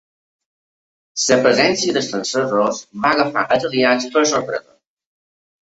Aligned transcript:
La 1.25 1.37
presència 1.43 1.95
dels 1.97 2.09
francesos 2.13 2.81
va 3.05 3.13
agafar 3.19 3.47
els 3.57 3.69
aliats 3.71 4.11
per 4.17 4.29
sorpresa. 4.33 4.79